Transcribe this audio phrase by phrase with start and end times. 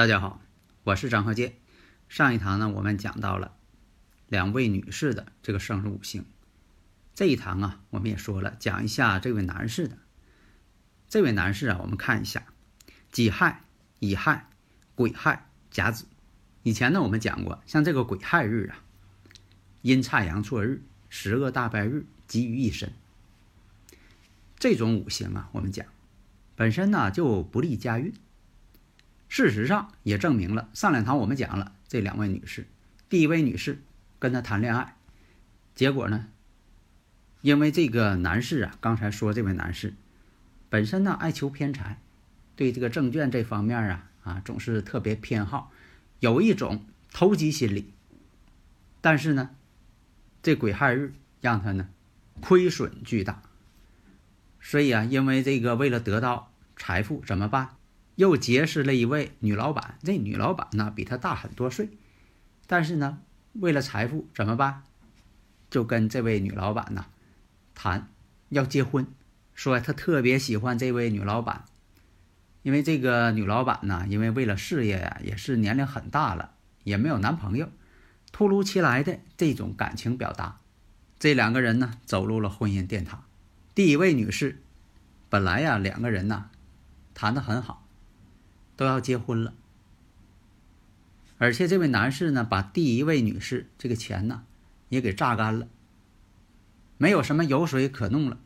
[0.00, 0.40] 大家好，
[0.82, 1.56] 我是张鹤剑。
[2.08, 3.54] 上一堂呢，我们讲到了
[4.28, 6.24] 两位女士的这个生日五行。
[7.12, 9.98] 这一堂啊，我们也说了，讲一下这位男士的。
[11.10, 12.46] 这位男士啊，我们看一下
[13.12, 13.62] 己亥、
[13.98, 14.48] 乙亥、
[14.94, 16.06] 癸亥、甲子。
[16.62, 18.80] 以前呢，我们讲过，像这个癸亥日啊，
[19.82, 22.94] 阴差阳错日，十恶大败日集于一身。
[24.58, 25.84] 这种五行啊，我们讲
[26.56, 28.14] 本身呢就不利家运。
[29.30, 32.66] 事实上也证明了，上两堂我们讲了这两位女士，
[33.08, 33.80] 第一位女士
[34.18, 34.96] 跟他谈恋爱，
[35.76, 36.26] 结果呢，
[37.40, 39.94] 因为这个男士啊，刚才说这位男士
[40.68, 42.00] 本身呢爱求偏财，
[42.56, 45.70] 对这个证券这方面啊啊总是特别偏好，
[46.18, 47.92] 有一种投机心理。
[49.00, 49.50] 但是呢，
[50.42, 51.88] 这癸亥日让他呢
[52.40, 53.42] 亏损巨大，
[54.60, 57.76] 所以啊，因为这个为了得到财富怎么办？
[58.16, 61.88] 又结识了一位女老板，这女老板呢比他大很多岁，
[62.66, 63.20] 但是呢，
[63.54, 64.82] 为了财富怎么办？
[65.70, 67.06] 就跟这位女老板呢
[67.74, 68.08] 谈
[68.48, 69.06] 要结婚，
[69.54, 71.64] 说他特别喜欢这位女老板，
[72.62, 77.68] 因为这个女老板呢，因为为了事业呀，也是年龄很大了，也没有男朋友，
[78.32, 80.58] 突如其来的这种感情表达，
[81.18, 83.24] 这两个人呢走入了婚姻殿堂。
[83.74, 84.60] 第一位女士，
[85.28, 86.50] 本来呀两个人呢
[87.14, 87.86] 谈得很好。
[88.80, 89.52] 都要结婚了，
[91.36, 94.44] 而且这位男士呢，把第一位女士这个钱呢
[94.88, 95.68] 也给榨干了，
[96.96, 98.40] 没有什么油水可弄了。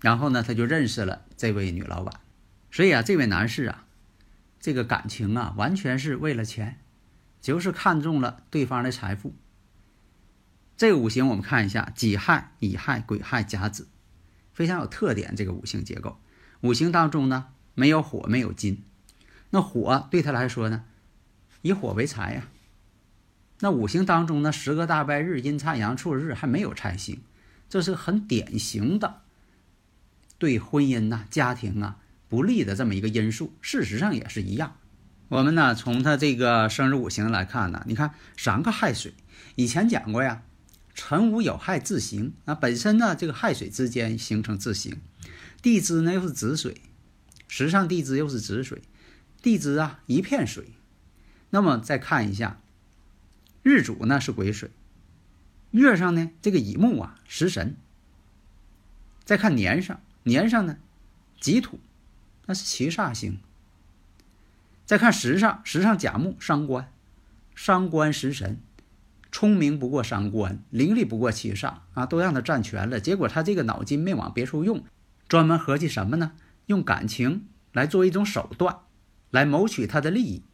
[0.00, 2.20] 然后呢，他就认识了这位女老板，
[2.70, 3.86] 所以啊，这位男士啊，
[4.60, 6.78] 这个感情啊，完全是为了钱，
[7.40, 9.34] 就是看中了对方的财富。
[10.76, 13.88] 这五行我们看一下：己亥、乙亥、癸亥、甲子，
[14.52, 15.34] 非常有特点。
[15.34, 16.20] 这个五行结构，
[16.60, 17.46] 五行当中呢。
[17.74, 18.82] 没有火，没有金，
[19.50, 20.84] 那火对他来说呢，
[21.62, 22.48] 以火为财呀。
[23.60, 27.22] 那五行当中呢，十个大败日、阴差阳错日还没有财星，
[27.68, 29.20] 这是很典型的
[30.36, 33.52] 对婚姻呐、家庭啊不利的这么一个因素。
[33.60, 34.76] 事实上也是一样。
[35.28, 39.14] 我们呢从他这个生日五行来看呢，你看三个亥水，
[39.54, 40.42] 以前讲过呀，
[40.94, 45.00] 辰午有亥自刑啊，本身呢这个亥水之间形成自刑，
[45.62, 46.82] 地支呢又是子水。
[47.54, 48.80] 时上地支又是子水，
[49.42, 50.72] 地支啊一片水。
[51.50, 52.58] 那么再看一下，
[53.62, 54.70] 日主呢是癸水，
[55.70, 57.76] 月上呢这个乙木啊食神。
[59.22, 60.78] 再看年上，年上呢
[61.42, 61.78] 己土，
[62.46, 63.38] 那是七煞星。
[64.86, 66.90] 再看时上，时上甲木伤官，
[67.54, 68.58] 伤官食神，
[69.30, 72.98] 聪明不过伤官，伶俐不过七煞啊，都让他占全了。
[72.98, 74.82] 结果他这个脑筋没往别处用，
[75.28, 76.32] 专门合计什么呢？
[76.66, 78.76] 用感情来做一种手段，
[79.30, 80.44] 来谋取他的利益。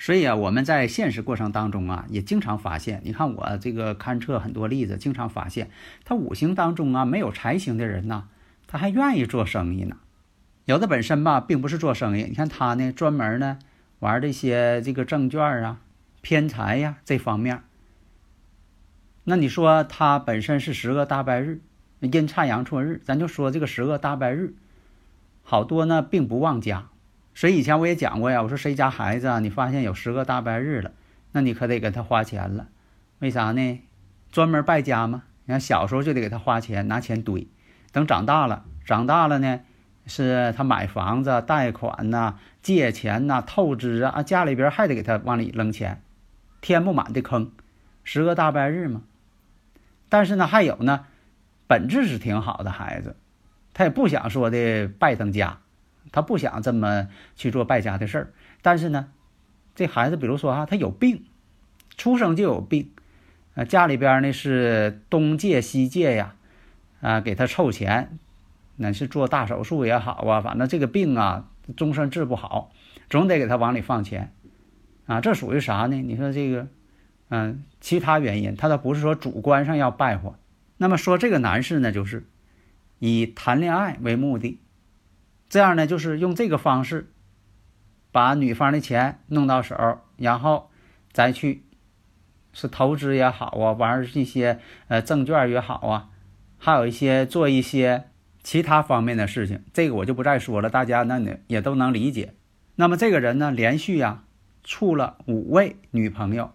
[0.00, 5.70] 所以啊，我们在现实过程当中啊，也经常发现，你看我这个勘测很多例子，经常发现
[6.04, 8.28] 他五行当中啊没有财星的人呢，
[8.68, 9.96] 他还愿意做生意呢。
[10.66, 13.58] 有的本身吧，并不是做生意，你看他呢，专门呢
[13.98, 15.80] 玩这些这个证券啊、
[16.20, 17.64] 偏财呀这方面。
[19.24, 21.60] 那你说他本身是十个大败日，
[22.00, 24.54] 阴差阳错日，咱就说这个十个大败日。
[25.50, 26.88] 好多呢，并不忘家，
[27.34, 28.42] 所以以前我也讲过呀。
[28.42, 30.92] 我说谁家孩子啊，你发现有十个大败日了，
[31.32, 32.68] 那你可得给他花钱了。
[33.20, 33.80] 为啥呢？
[34.30, 35.22] 专门败家吗？
[35.46, 37.48] 你看小时候就得给他花钱，拿钱堆。
[37.92, 39.60] 等长大了，长大了呢，
[40.04, 46.02] 是他买房子、贷款呐、借钱呐、透支啊，家里边还得给他往里扔钱，
[46.60, 47.52] 填不满的坑，
[48.04, 49.00] 十个大败日嘛。
[50.10, 51.06] 但是呢，还有呢，
[51.66, 53.16] 本质是挺好的孩子。
[53.78, 55.60] 他也不想说的败登家，
[56.10, 58.32] 他不想这么去做败家的事儿。
[58.60, 59.06] 但是呢，
[59.76, 61.22] 这孩子比如说哈，他有病，
[61.96, 62.90] 出生就有病，
[63.54, 66.34] 啊，家里边呢是东借西借呀，
[67.00, 68.18] 啊，给他凑钱，
[68.74, 72.72] 那是做大手术也好啊，反正这个病啊，终身治不好，
[73.08, 74.32] 总得给他往里放钱，
[75.06, 75.94] 啊，这属于啥呢？
[76.02, 76.66] 你说这个
[77.28, 80.32] 嗯，其他原因，他倒不是说主观上要败坏。
[80.78, 82.26] 那么说这个男士呢，就是
[82.98, 84.60] 以谈恋爱为目的，
[85.48, 87.12] 这样呢，就是用这个方式
[88.12, 90.70] 把女方的钱弄到手，然后
[91.12, 91.64] 再去
[92.52, 96.10] 是投资也好啊，玩一些呃证券也好啊，
[96.56, 98.08] 还有一些做一些
[98.42, 102.34] 其他方面的事情，这个我就不再说了，大家那也都能理解。
[102.76, 104.24] 那么这个人呢，连续呀
[104.62, 106.52] 处了五位女朋友。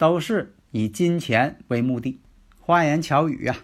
[0.00, 2.22] 都是以金钱为目的，
[2.58, 3.56] 花言巧语啊。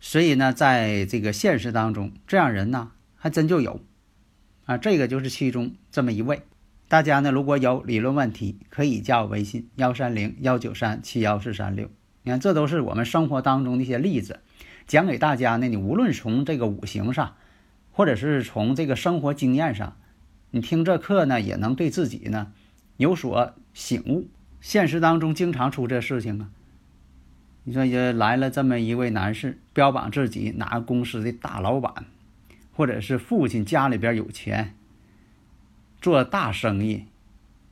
[0.00, 3.80] 所以呢，在这个现实当中，这样人呢还真就有
[4.64, 4.78] 啊。
[4.78, 6.42] 这个就是其中这么一位。
[6.88, 11.90] 大家呢如果有理论问题，可以加我微信幺三零幺九三七幺四三六。
[12.22, 14.40] 你看，这都是我们生活当中的一些例子，
[14.86, 15.68] 讲给大家呢。
[15.68, 17.36] 你无论从这个五行上，
[17.90, 19.96] 或者是从这个生活经验上，
[20.50, 22.52] 你听这课呢，也能对自己呢
[22.96, 24.28] 有所醒悟。
[24.60, 26.50] 现实当中经常出这事情啊！
[27.68, 32.06] 你说也来了这么一位男士，标榜自己哪个公司的大老板，
[32.72, 34.74] 或者是父亲家里边有钱，
[36.00, 37.04] 做大生意，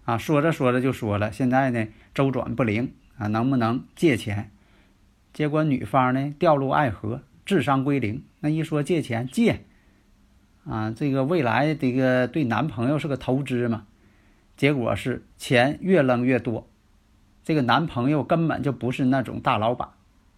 [0.04, 4.50] 啊，说着说着就说了，现在呢周转不灵啊，能不能借钱？
[5.32, 8.22] 结果女方呢掉入爱河，智商归零。
[8.40, 9.62] 那一说借钱借，
[10.66, 13.86] 啊，这个未来这个对男朋友是个投资嘛？
[14.58, 16.68] 结果是钱越扔越多。
[17.46, 19.90] 这个男朋友根本就不是那种大老板，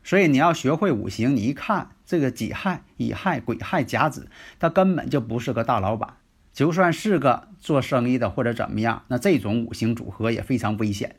[0.05, 1.35] 所以你要学会五行。
[1.35, 4.29] 你一看这个己亥、乙亥、癸亥、甲子，
[4.59, 6.17] 他根本就不是个大老板。
[6.53, 11.17] 就算是个做生意的或者怎么样，那这种五行组合也非常危险。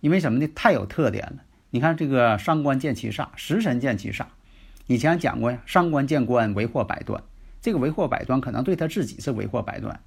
[0.00, 0.46] 因为什么呢？
[0.54, 1.36] 太有特点了。
[1.70, 4.26] 你看这个伤官见其煞，食神见其煞。
[4.86, 7.22] 以前讲过呀，伤官见官为祸百端。
[7.62, 10.00] 这个为祸百端可能对他自己是为祸百端，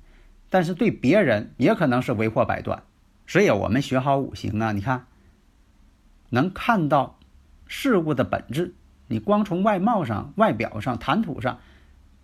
[0.52, 2.84] 但是对别人也可能是为祸百端。
[3.25, 5.08] 所以，我们学好五行啊，你看，
[6.30, 7.18] 能看到
[7.68, 8.74] 事物的本质。
[9.08, 11.60] 你光从外貌上、外表上、谈吐上，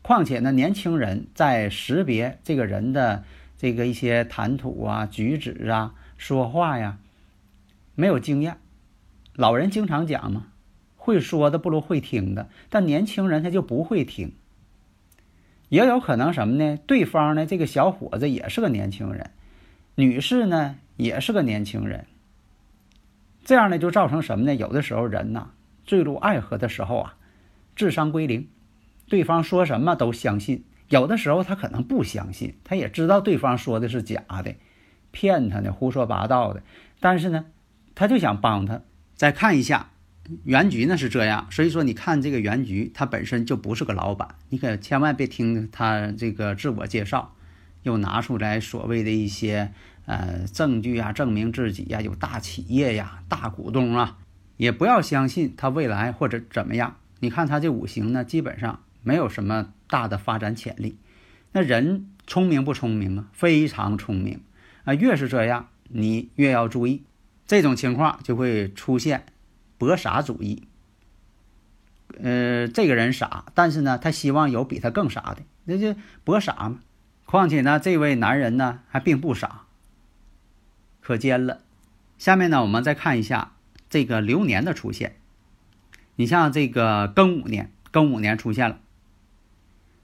[0.01, 3.23] 况且呢，年轻人在识别这个人的
[3.57, 6.97] 这个一些谈吐啊、举止啊、说话呀，
[7.95, 8.57] 没有经验。
[9.33, 10.47] 老人经常讲嘛，
[10.95, 12.49] 会说的不如会听的。
[12.69, 14.33] 但年轻人他就不会听，
[15.69, 16.77] 也有可能什么呢？
[16.87, 19.31] 对方呢，这个小伙子也是个年轻人，
[19.95, 20.77] 女士呢？
[20.99, 22.07] 也是个年轻人，
[23.45, 24.53] 这样呢就造成什么呢？
[24.53, 25.51] 有的时候人呐
[25.85, 27.15] 坠入爱河的时候啊，
[27.73, 28.49] 智商归零，
[29.07, 30.65] 对方说什么都相信。
[30.89, 34.55] 有的时候他可能不相信，他也知道对方说的是假的，
[35.11, 36.61] 骗他的，胡说八道的。
[36.99, 37.45] 但是呢，
[37.95, 38.81] 他就想帮他。
[39.15, 39.91] 再看一下
[40.43, 47.33] 原局呢是这样，所以说你看这个原局，他本身就不是个老板，你可千万别听他这个自我介绍，
[47.83, 49.71] 又拿出来所谓的一些。
[50.09, 54.17] 呃，证据啊，证明自己呀有大企业呀，大股东啊，
[54.57, 56.95] 也不要相信他未来或者怎么样。
[57.19, 60.97] 你看他这五行呢，基本上没有什么大的发展潜力。
[61.51, 63.27] 那人聪明不聪明啊？
[63.33, 64.41] 非常聪明
[64.83, 64.95] 啊！
[64.95, 67.03] 越是这样，你越要注意，
[67.45, 69.27] 这种情况就会出现
[69.77, 70.63] 博傻主义。
[72.19, 76.79] 呃，这个人傻，但是呢，他希望有比他更傻的，那就博傻嘛。
[77.25, 79.65] 况且呢，这位男人呢还并不傻。
[81.09, 81.61] 可见了，
[82.19, 83.53] 下面呢，我们再看一下
[83.89, 85.15] 这个流年的出现。
[86.17, 88.77] 你像这个庚午年，庚午年出现了。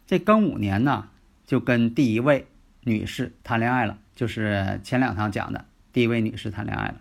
[0.07, 1.09] 这庚午年呢，
[1.45, 2.47] 就跟第一位
[2.81, 6.95] 女士谈恋爱了，就是前两堂讲的第一位女士谈恋爱了。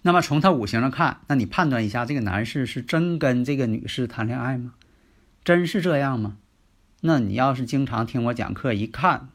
[0.00, 4.72] 那么从他五行上看，那你判断一下，这个男士是真跟这个女士谈恋爱吗？
[5.44, 6.38] 真是这样吗？
[7.02, 9.28] 那你要是经常听我讲课，一看，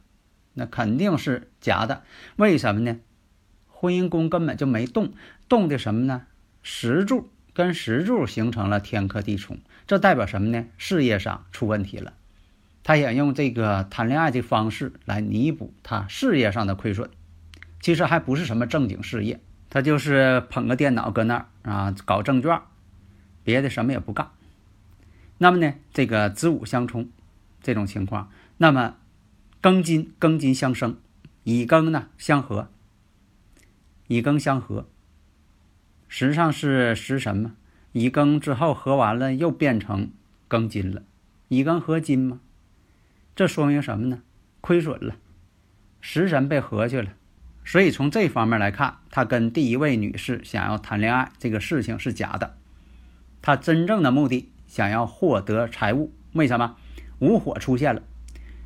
[0.55, 2.01] 那肯定是假的。
[2.38, 2.98] 为什么呢？
[3.77, 5.12] 婚姻宫根本就没动，
[5.50, 6.24] 动的什么呢？
[6.63, 10.65] 石柱跟石柱形成了天克地冲，这代表什么呢？
[10.77, 12.13] 事业上出问题了。
[12.84, 17.10] 他想用这个谈恋爱的方式来弥补他事业上的亏损，
[17.82, 22.62] 其实还不是什么正经事业，他就是捧个电脑搁那儿啊搞证券，
[23.44, 24.29] 别的什么也不干。
[25.38, 27.10] 那么呢，这个子午相冲
[27.62, 28.96] 这种情况，那么
[29.62, 30.98] 庚金庚金相生，
[31.44, 32.70] 乙庚呢相合。
[34.07, 34.88] 乙庚相合，
[36.07, 37.55] 实上是食神嘛？
[37.91, 40.12] 乙庚之后合完了，又变成
[40.47, 41.01] 庚金了。
[41.47, 42.39] 乙庚合金嘛，
[43.35, 44.21] 这说明什么呢？
[44.62, 45.15] 亏损了，
[46.01, 47.13] 食神被合去了。
[47.63, 52.57] 所以从这方面来看，他跟第一位女士想要谈恋爱这个事情是假的。
[53.41, 56.75] 他真正的目的想要获得财物，为什么？
[57.19, 58.03] 午火出现了，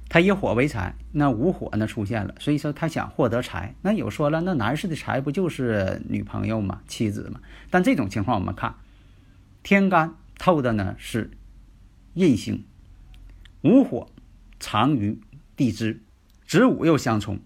[0.10, 3.76] 他以火为财，那无火呢出现了，所以说他想获得财。
[3.84, 6.82] 那有说了，那男士的财不就是女朋友吗？
[6.88, 7.40] 妻子吗？
[7.70, 8.74] 但这种情况我们看，
[9.62, 11.30] 天干透的呢是
[12.16, 12.66] 印星，
[13.62, 14.10] 午火
[14.60, 15.22] 藏于
[15.56, 16.02] 地支，
[16.48, 17.40] 子午又相冲，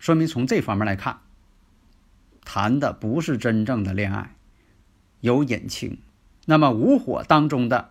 [0.00, 1.20] 说明从这方面来看，
[2.44, 4.34] 谈的不是真正的恋爱，
[5.20, 5.98] 有隐情。
[6.46, 7.90] 那么午火当中的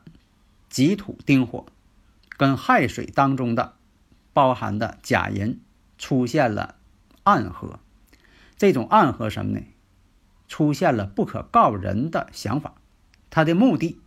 [0.68, 1.66] 己土丁火，
[2.36, 3.77] 跟亥水当中的。
[4.38, 5.62] 包含的假人
[5.98, 6.76] 出现了
[7.24, 7.80] 暗合，
[8.56, 9.66] 这种暗合什么呢？
[10.48, 12.76] 出现了不可告人的想法，
[13.32, 14.00] 他的目的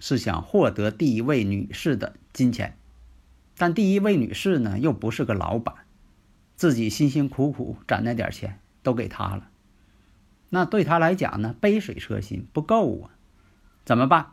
[0.00, 2.76] 是想获得第一位女士的金钱，
[3.56, 5.76] 但第一位女士呢又不是个老板，
[6.56, 9.48] 自己辛辛苦苦攒那点钱都给他了，
[10.48, 13.10] 那对他来讲呢杯水车薪不够啊，
[13.84, 14.32] 怎么办？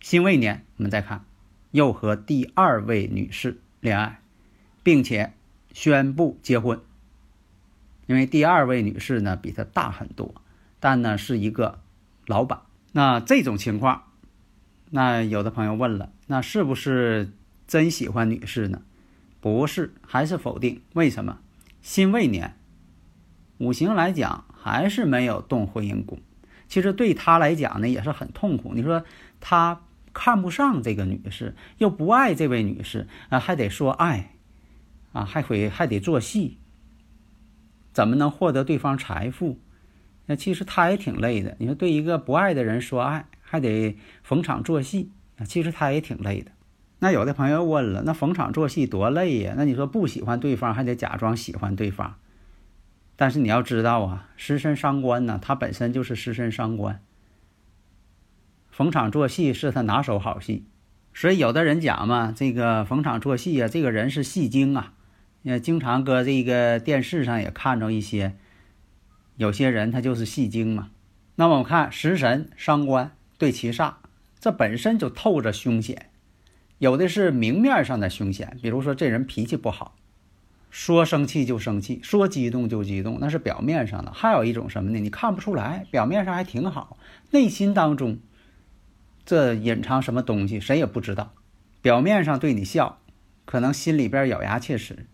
[0.00, 1.26] 辛未年我们再看，
[1.70, 4.22] 又和第二位女士恋爱。
[4.88, 5.34] 并且
[5.74, 6.80] 宣布结婚，
[8.06, 10.34] 因为第二位女士呢比他大很多，
[10.80, 11.80] 但呢是一个
[12.24, 12.62] 老板。
[12.92, 14.04] 那这种情况，
[14.88, 17.30] 那有的朋友问了，那是不是
[17.66, 18.80] 真喜欢女士呢？
[19.42, 20.80] 不是，还是否定？
[20.94, 21.38] 为什么？
[21.82, 22.56] 辛未年，
[23.58, 26.18] 五行来讲还是没有动婚姻宫，
[26.66, 28.72] 其实对他来讲呢也是很痛苦。
[28.74, 29.04] 你说
[29.38, 29.82] 他
[30.14, 34.32] 看不上这个女士，又不爱这位女士啊，还得说爱。
[35.12, 36.58] 啊，还会还得做戏，
[37.92, 39.58] 怎么能获得对方财富？
[40.26, 41.56] 那其实他也挺累的。
[41.58, 46.52] 你说对一个不爱的人说爱，还得逢场作戏啊，其实他也挺累的。
[46.98, 49.54] 那有的朋友问了，那逢场作戏多累呀？
[49.56, 52.16] 那你说不喜欢对方，还得假装喜欢对方。
[53.16, 57.00] 但是你要知道啊，食神伤官呢，他本身就是食神伤官，
[58.70, 60.66] 逢场作戏是他拿手好戏。
[61.14, 64.92] 所以有的人讲嘛，这个逢场作戏啊，这个人是戏精啊。
[65.42, 68.34] 也经常搁这个电视上也看着一些，
[69.36, 70.90] 有些人他就是戏精嘛。
[71.36, 73.94] 那么我们看食神伤官对七煞，
[74.40, 76.10] 这本身就透着凶险，
[76.78, 79.94] 有的是明面上的凶险，比如说这人脾气不好，
[80.70, 84.12] 说生气就生气，说激动就激动，那是表面上的。
[84.12, 84.98] 还有一种什么呢？
[84.98, 86.98] 你看不出来，表面上还挺好，
[87.30, 88.18] 内心当中
[89.24, 91.32] 这隐藏什么东西，谁也不知道。
[91.80, 93.00] 表面上对你笑，
[93.44, 95.06] 可能心里边咬牙切齿。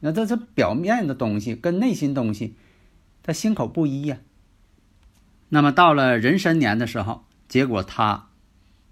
[0.00, 2.54] 那这这表面的东西跟内心东西，
[3.22, 4.18] 他心口不一呀。
[5.48, 8.28] 那么到了壬申年的时候，结果他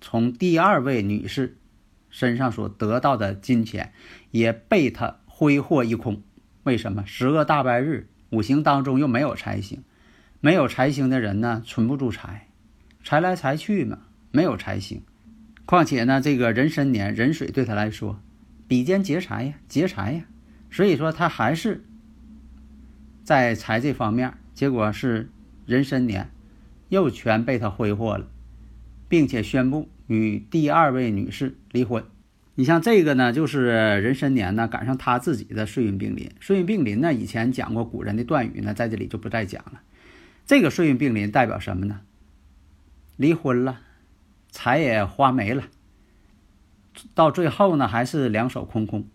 [0.00, 1.58] 从第二位女士
[2.10, 3.92] 身上所得到的金钱
[4.30, 6.22] 也被他挥霍一空。
[6.64, 7.04] 为什么？
[7.06, 9.84] 十恶大白日，五行当中又没有财星，
[10.40, 12.48] 没有财星的人呢，存不住财，
[13.04, 13.98] 财来财去嘛，
[14.32, 15.02] 没有财星。
[15.66, 18.20] 况且呢，这个壬申年壬水对他来说，
[18.66, 20.24] 比肩劫财呀，劫财呀。
[20.70, 21.84] 所以说他还是
[23.24, 25.30] 在财这方面，结果是
[25.66, 26.30] 壬申年
[26.88, 28.28] 又全被他挥霍了，
[29.08, 32.04] 并且宣布与第二位女士离婚。
[32.54, 36.30] 你像这个呢，就是壬申年呢赶上他自己的岁运并临。
[36.40, 39.82] 岁运并临呢，以前讲过古人的断语呢，在这里就不再讲了。
[40.46, 42.00] 这个岁运并临代表什么呢？
[43.16, 43.80] 离婚了，
[44.50, 45.64] 财也花没了，
[47.14, 49.06] 到最后呢还是两手空空。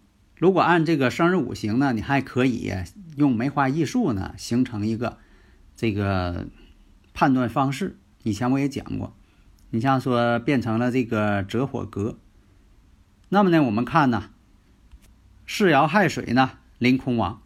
[0.42, 2.74] 如果按这个生日五行呢，你还可以
[3.16, 5.20] 用梅花易数呢形成一个
[5.76, 6.48] 这个
[7.14, 8.00] 判断方式。
[8.24, 9.16] 以前我也讲过，
[9.70, 12.18] 你像说变成了这个折火格，
[13.30, 14.32] 那么呢，我们看呢，
[15.46, 17.44] 世爻亥水呢临空亡，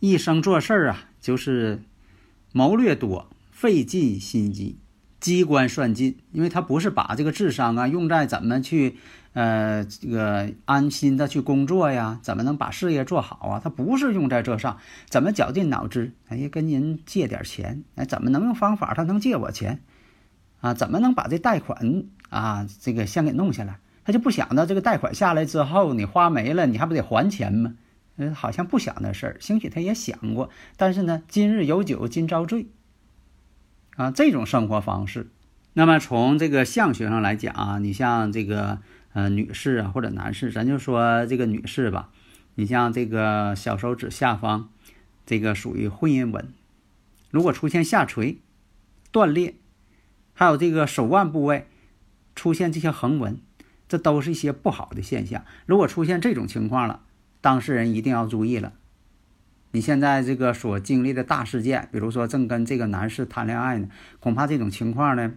[0.00, 1.82] 一生做事儿啊就是
[2.52, 4.78] 谋略多，费尽心机。
[5.18, 8.96] 机关算尽，因为他不是把这个智商啊用在怎么去，
[9.36, 13.60] 呃，这个安心的去工作呀，怎么能把事业做好啊？
[13.62, 14.78] 他不是用在这上，
[15.10, 16.14] 怎么绞尽脑汁？
[16.28, 19.82] 哎，跟人借点钱，哎，怎么能用方法他能借我钱？
[20.62, 23.78] 啊，怎么能把这贷款啊这个先给弄下来？
[24.04, 27.74] 他就不想到这个贷款下来之后你花没了，你还不得还钱吗？
[28.16, 29.36] 嗯，好像不想那事儿。
[29.38, 32.68] 兴许他也想过，但是呢，今日有酒今朝醉。
[33.96, 35.28] 啊，这种生活方式，
[35.74, 38.78] 那么从这个相学上来讲啊，你像这个
[39.16, 42.10] 呃女士啊或者男士，咱就说这个女士吧，
[42.54, 44.68] 你像这个小手指下方，
[45.24, 46.52] 这个属于婚姻纹，
[47.30, 48.40] 如果出现下垂、
[49.10, 49.54] 断裂，
[50.34, 51.66] 还有这个手腕部位
[52.34, 53.40] 出现这些横纹，
[53.88, 55.46] 这都是一些不好的现象。
[55.64, 57.00] 如果出现这种情况了，
[57.40, 58.74] 当事人一定要注意了。
[59.70, 63.88] 你现在这个所经历的大事件，比如说正跟这个男士谈恋爱呢，
[64.20, 65.32] 恐怕这种情况呢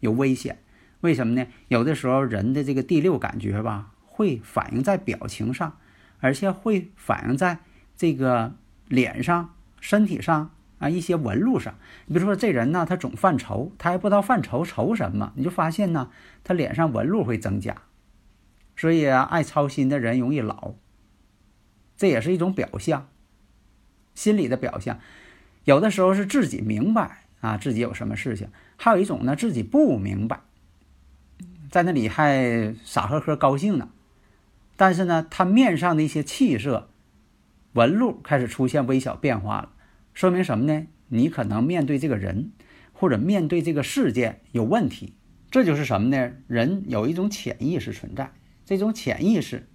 [0.00, 0.58] 有危险。
[1.00, 1.46] 为什么呢？
[1.68, 5.78] 有的时候人的这个第六感觉吧，会反映在表情上，
[6.20, 7.58] 而且会反映在
[7.96, 8.54] 这个
[8.88, 11.74] 脸上、身体上啊一些纹路上。
[12.06, 16.10] 你比如说这人呢，他总犯愁，他还不知道犯愁愁什么，你就发现呢，
[16.42, 17.76] 他脸上纹路会增加。
[18.76, 20.74] 所以啊，爱操心的人容易老，
[21.96, 23.08] 这也是一种表象，
[24.14, 24.98] 心理的表象。
[25.64, 30.40] 有的时候是自己明白啊，自己有什么事情；还有一种呢，自己不明白，
[31.70, 33.88] 在那里还傻呵呵高兴呢。
[34.76, 36.90] 但是呢，他面上的一些气色、
[37.72, 39.70] 纹路开始出现微小变化了，
[40.12, 40.86] 说明什么呢？
[41.08, 42.52] 你可能面对这个人
[42.92, 45.14] 或者面对这个事件有问题。
[45.50, 46.32] 这就是什么呢？
[46.48, 48.32] 人有一种潜意识存在，
[48.64, 49.66] 这种潜意识，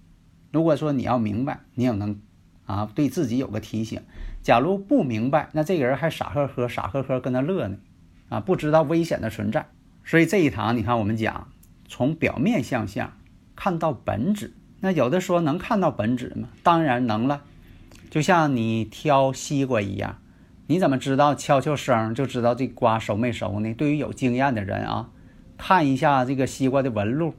[0.52, 2.20] 如果说你要明白，你也能
[2.66, 4.02] 啊对自己有个提醒。
[4.42, 7.78] 假如不明白，那这个人还傻呵呵、傻呵呵跟他乐呢，
[8.28, 9.66] 啊，不知道危险的存在。
[10.04, 11.48] 所以这一堂，你看我们讲
[11.92, 13.12] 从表面相象
[13.54, 14.54] 看到本质。
[14.80, 16.48] 那有的说能看到本质吗？
[16.62, 17.42] 当然能了。
[18.08, 20.16] 就像你挑西瓜一样，
[20.68, 23.74] 你怎么知道敲敲声就知道这瓜熟没熟呢？
[23.74, 25.10] 对于有经验的人啊，
[25.58, 27.34] 看一下这个西瓜的纹路，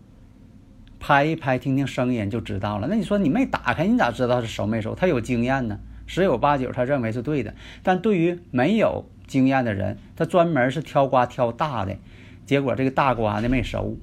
[1.00, 2.88] 拍一拍，听听声音就知道了。
[2.88, 4.94] 那你说你没打开，你咋知道是熟没熟？
[4.94, 5.80] 他有经验呢。
[6.06, 7.56] 十有八九，他认为是对的。
[7.82, 11.98] 但对于没有经验的人，他专门是挑瓜挑大的，
[12.46, 13.98] 结果这个大瓜呢没熟，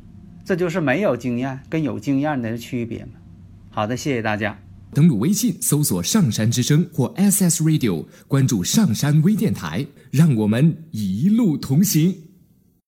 [0.50, 3.12] 这就是没有经验跟有经验的区别嘛。
[3.70, 4.58] 好的，谢谢大家。
[4.92, 12.12] 登录微信搜索“上山之声”或 SS Radio，关注上山微电台，让我们一路同行。